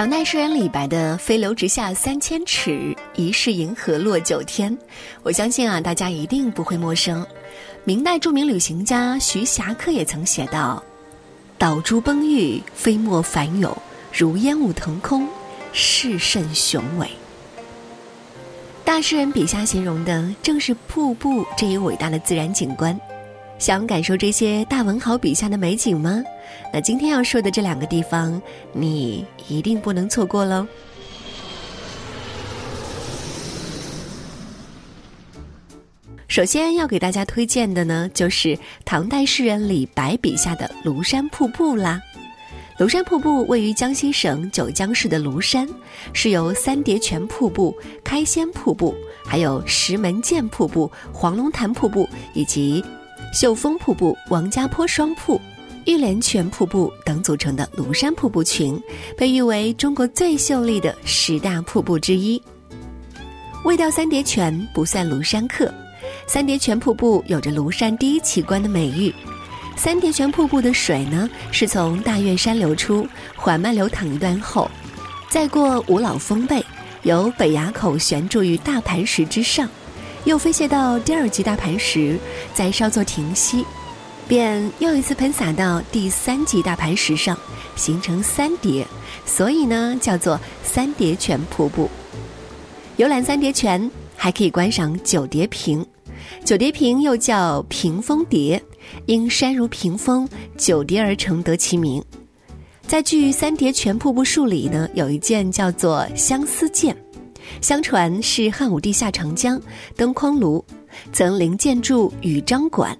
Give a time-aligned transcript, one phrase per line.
[0.00, 4.74] 唐代诗人李白的“飞流直下三千尺，疑是银河落九天”，
[5.22, 7.26] 我相信啊，大家一定不会陌生。
[7.84, 10.82] 明代著名旅行家徐霞客也曾写道
[11.58, 13.76] ：“岛珠崩玉，飞沫繁涌，
[14.10, 15.28] 如烟雾腾空，
[15.74, 17.06] 势甚雄伟。”
[18.82, 22.98] 大诗人笔下形容的正是瀑布这一伟大的自然景观。
[23.60, 26.24] 想感受这些大文豪笔下的美景吗？
[26.72, 28.40] 那今天要说的这两个地方，
[28.72, 30.66] 你一定不能错过喽。
[36.26, 42.00] 首先要给大家推荐的呢，就是唐代诗人李白笔下的庐山瀑布啦。
[42.78, 45.68] 庐山瀑布位于江西省九江市的庐山，
[46.14, 52.82] 是由三叠泉瀑布、开仙瀑布、还有石门涧瀑布、黄龙潭瀑布以及。
[53.32, 55.40] 秀峰瀑布、王家坡双瀑、
[55.86, 58.78] 玉莲泉瀑布等组成的庐山瀑布群，
[59.16, 62.42] 被誉为中国最秀丽的十大瀑布之一。
[63.64, 65.72] 未到三叠泉不算庐山客，
[66.26, 69.14] 三叠泉瀑布有着庐山第一奇观的美誉。
[69.76, 74.68] 三叠泉瀑布的水呢，是从大岳山流出，缓慢流淌一段后，
[75.28, 76.64] 再过五老峰背，
[77.04, 79.68] 由北崖口悬注于大盘石之上。
[80.24, 82.18] 又飞泻到第二级大盘石，
[82.54, 83.64] 再稍作停息，
[84.28, 87.36] 便又一次喷洒到第三级大盘石上，
[87.74, 88.86] 形成三叠，
[89.24, 91.90] 所以呢叫做三叠泉瀑布。
[92.96, 95.84] 游览三叠泉，还可以观赏九叠屏。
[96.44, 98.62] 九叠屏又叫屏风叠，
[99.06, 102.04] 因山如屏风，九叠而成得其名。
[102.86, 106.94] 在距三叠泉瀑布数里呢，有一件叫做相思涧。
[107.60, 109.60] 相传是汉武帝下长江
[109.96, 110.62] 登匡庐，
[111.12, 112.96] 曾临建筑与章馆。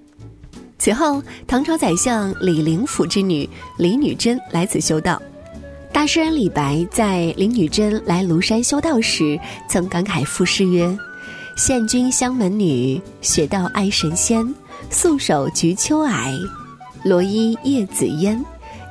[0.77, 3.47] 此后，唐朝宰相李林甫之女
[3.77, 5.21] 李女贞来此修道。
[5.93, 10.97] 大诗人李白在李女贞来庐山修道时，曾感慨赋诗曰
[11.57, 14.55] ：“献君香门女，学道爱神仙。
[14.89, 16.39] 素手菊秋霭，
[17.03, 18.43] 罗衣夜紫烟。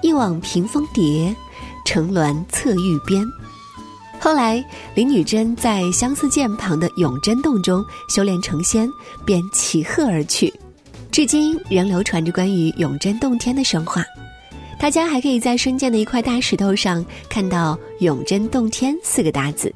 [0.03, 1.34] 一往屏风叠，
[1.84, 3.26] 乘鸾侧玉边。”
[4.22, 4.62] 后来，
[4.94, 8.86] 林女贞在相思涧旁的永贞洞中修炼成仙，
[9.25, 10.53] 便骑鹤而去。
[11.10, 14.04] 至今仍流传着关于永贞洞天的神话。
[14.78, 19.75] 大家还可以在深涧的一块大石头上看到“永贞洞天”四个大字。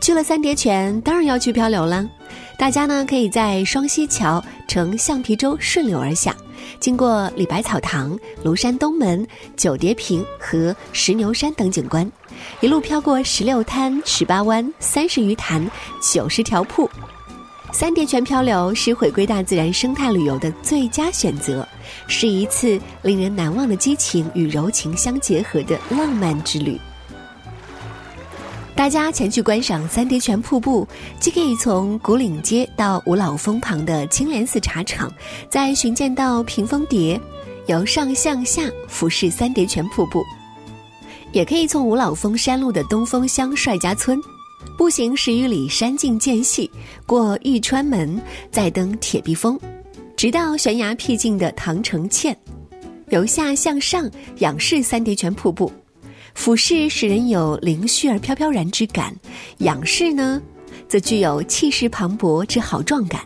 [0.00, 2.08] 去了三叠泉，当然要去漂流了。
[2.56, 6.34] 大家呢，可以在双溪桥乘橡皮舟顺流而下。
[6.78, 9.26] 经过李白草堂、庐山东门、
[9.56, 12.10] 九叠坪和石牛山等景观，
[12.60, 15.68] 一路飘过十六滩、十八湾、三十余潭、
[16.00, 16.88] 九十条瀑，
[17.72, 21.66] 三叠泉漂流是回归大自然生态旅游的最佳选择，
[22.06, 26.78] 是一次令人难忘的激情与柔情相结合的浪漫之旅。
[28.80, 30.88] 大家前去观赏三叠泉瀑布，
[31.20, 35.12] 既可以从古岭街到五老峰旁的青莲寺茶厂，
[35.50, 37.20] 再寻见到屏风叠，
[37.66, 40.22] 由上向下俯视三叠泉瀑布；
[41.30, 44.18] 也可以从五老峰山路的东风乡帅家村，
[44.78, 46.70] 步行十余里山径渐细，
[47.04, 48.18] 过玉川门，
[48.50, 49.60] 再登铁壁峰，
[50.16, 52.34] 直到悬崖僻静的唐城堑，
[53.10, 55.70] 由下向上仰视三叠泉瀑布。
[56.34, 59.14] 俯视使人有灵虚而飘飘然之感，
[59.58, 60.40] 仰视呢，
[60.88, 63.20] 则具有气势磅礴之豪壮感。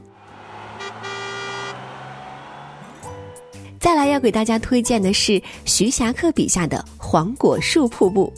[3.79, 8.33] 再来要给大家推荐的是徐霞客笔下的黄果树瀑布。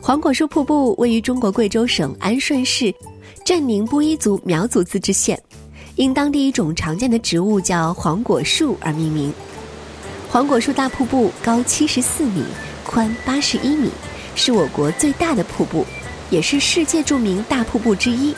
[0.00, 2.94] 黄果树瀑布位于中国贵州省安顺市
[3.44, 5.42] 镇宁布依族苗族自治县，
[5.96, 9.32] 因当地一种常见的植物叫黄果树而命名。
[10.28, 12.44] 黄果树大瀑布高七十四米。
[12.94, 13.90] 宽八十一米，
[14.36, 15.84] 是我国最大的瀑布，
[16.30, 18.32] 也是世界著名大瀑布之一。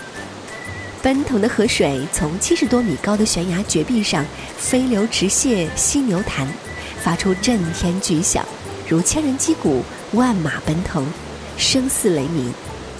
[1.02, 4.24] 奔腾的河水从七十多米高的悬崖绝壁上
[4.56, 6.48] 飞流直泻犀牛潭，
[7.02, 8.42] 发出震天巨响，
[8.88, 9.82] 如千人击鼓，
[10.12, 11.06] 万马奔腾，
[11.58, 12.50] 声似雷鸣，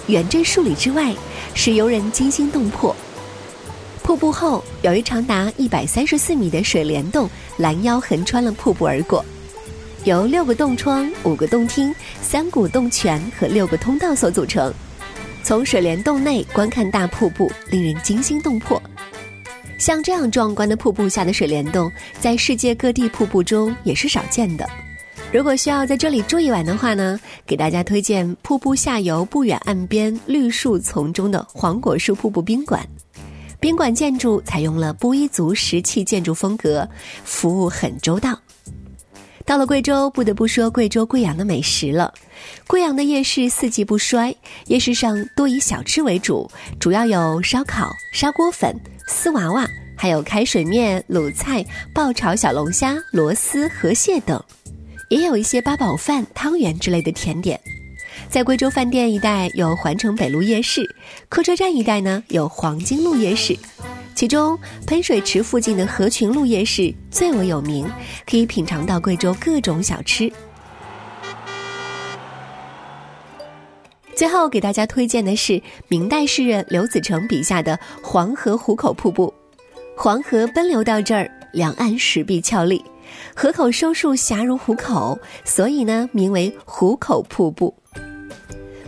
[0.05, 1.11] 远震数里之外，
[1.55, 2.95] 使游人惊心动魄。
[4.03, 7.27] 瀑布后有一长达一百三十四米的水帘洞
[7.57, 9.25] 拦腰横穿了瀑布而过，
[10.07, 14.73] 由六个洞窗、五个洞厅、三股洞泉和六个通道所组成。
[15.43, 18.81] 从水帘洞内观看大瀑布，令人惊心动魄。
[19.77, 24.65] 像这样壮观的瀑布下的水帘洞，在世界各地瀑布中也是少见的。
[25.29, 32.81] 如果需要在这里住一晚的话呢，给大家推荐瀑布下游不远岸边绿树丛中的黄果树瀑布宾馆。
[33.59, 36.87] 宾馆建筑采用了布依族石砌建筑风格，
[37.25, 38.39] 服务很周到。
[39.47, 42.13] 到了贵州，不得不说贵州贵阳的美食了。
[42.67, 44.35] 贵阳的夜市四季不衰，
[44.65, 46.51] 夜市上多以小吃为主，
[46.81, 48.77] 主要有烧烤、砂锅粉、
[49.07, 49.65] 丝娃娃，
[49.95, 54.43] 还有开水面、卤菜、爆炒小龙虾、螺丝、河蟹等，
[55.09, 57.57] 也有一些八宝饭、汤圆之类的甜点。
[58.29, 60.93] 在贵州饭店一带有环城北路夜市，
[61.29, 63.57] 客车站一带呢有黄金路夜市，
[64.17, 67.87] 其中喷水池附近的合群路夜市最为有名，
[68.27, 70.33] 可以品尝到贵州各种小吃。
[74.15, 79.31] 最后给大家推荐的是明代诗人刘子成笔下的黄河壶口瀑布，
[79.95, 82.83] 黄河奔流到这儿，两岸石壁峭立，
[83.35, 87.71] 河口收束狭如虎口，所以呢名为壶口瀑布。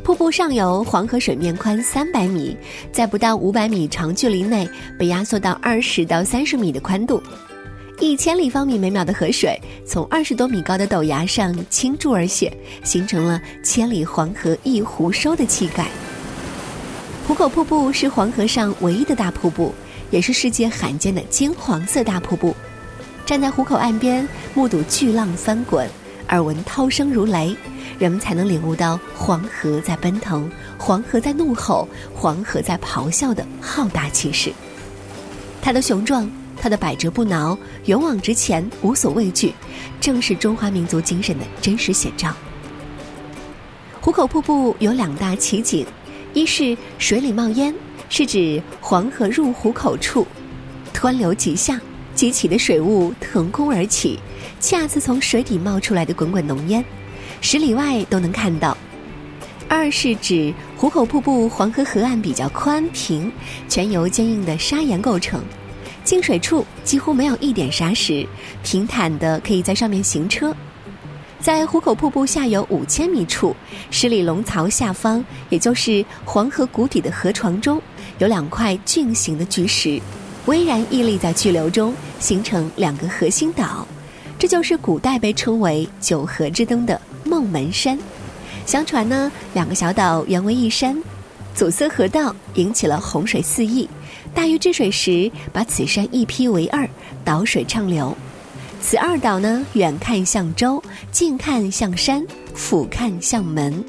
[0.09, 2.57] 瀑布上游黄河水面宽三百米，
[2.91, 4.67] 在不到五百米长距离内
[4.97, 7.21] 被压缩到二十到三十米的宽度，
[7.99, 12.51] 一千立方米每秒的河水从二十多米高的陡崖上倾注而泻，
[12.83, 15.87] 形成了千里黄河一湖收的气概。
[17.27, 19.71] 壶口瀑布是黄河上唯一的大瀑布，
[20.09, 22.55] 也是世界罕见的金黄色大瀑布。
[23.27, 25.87] 站在壶口岸边，目睹巨浪翻滚，
[26.29, 27.55] 耳闻涛声如雷。
[27.97, 31.85] 人们才能领悟到黄河在奔腾，黄河在怒吼，
[32.15, 34.53] 黄河在咆哮的浩大气势。
[35.61, 39.53] 它的雄壮，它的百折不挠，勇往直前，无所畏惧，
[39.99, 42.33] 正是中华民族精神的真实写照。
[43.99, 45.85] 壶口瀑布有两大奇景，
[46.33, 47.75] 一是水里冒烟，
[48.07, 50.25] 是指黄河入壶口处，
[50.93, 51.81] 湍流急下，
[52.15, 54.17] 激起的水雾腾空而起，
[54.59, 56.83] 恰似从水底冒出来的滚滚浓烟。
[57.41, 58.77] 十里外都能看到。
[59.67, 63.31] 二是指壶口瀑布黄河河岸比较宽平，
[63.67, 65.43] 全由坚硬的砂岩构成，
[66.03, 68.27] 进水处几乎没有一点沙石，
[68.63, 70.55] 平坦的可以在上面行车。
[71.39, 73.55] 在壶口瀑布下游五千米处，
[73.91, 77.81] 十里龙槽下方，也就是黄河谷底的河床中，
[78.17, 80.01] 有两块巨形的巨石，
[80.47, 83.87] 巍然屹立在巨流中，形成两个核心岛。
[84.39, 87.99] 这就是古代被称为“九河之灯”的孟门山。
[88.65, 90.97] 相传呢，两个小岛原为一山，
[91.53, 93.87] 阻塞河道，引起了洪水四溢。
[94.33, 96.89] 大禹治水时，把此山一劈为二，
[97.25, 98.15] 导水畅流。
[98.81, 100.81] 此二岛呢，远看像舟，
[101.11, 102.25] 近看像山，
[102.55, 103.83] 俯看像门。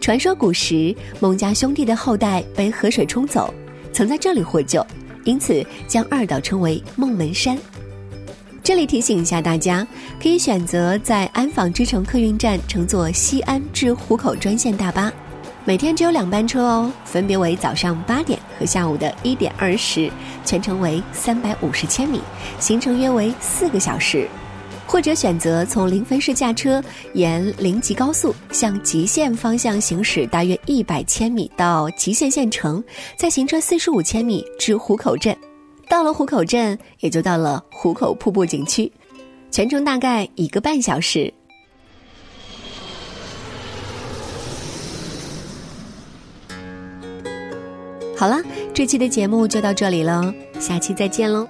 [0.00, 3.52] 传说古时孟家兄弟的后代被河水冲走，
[3.92, 4.82] 曾在这里获救，
[5.24, 7.58] 因此将二岛称为孟门山。
[8.68, 9.86] 这里提醒一下大家，
[10.22, 15.10] 可以选择在安坊之城客运站乘坐西安至壶口专线大巴，
[15.64, 20.12] 每天只有两班车哦，分别为早上八点和下午的一点二十，
[20.44, 22.20] 全程为三百五十千米，
[22.60, 24.28] 行程约为四个小时。
[24.86, 26.84] 或者选择从临汾市驾车
[27.14, 32.84] 沿临吉高速向吉县方向行驶，大约一百千米到吉县县城，
[33.16, 35.34] 再行车四十五千米至壶口镇。
[35.88, 38.92] 到了壶口镇，也就到了壶口瀑布景区，
[39.50, 41.32] 全程大概一个半小时。
[48.16, 48.42] 好了，
[48.74, 51.48] 这期的节目就到这里了，下期再见喽。